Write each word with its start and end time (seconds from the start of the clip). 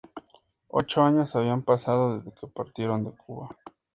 Ocho 0.69 1.03
años 1.03 1.35
habían 1.35 1.61
pasado 1.61 2.17
desde 2.17 2.33
que 2.33 2.47
partieron 2.47 3.03
de 3.03 3.11
Cuba. 3.11 3.55